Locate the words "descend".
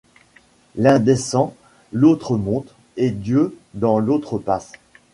0.99-1.53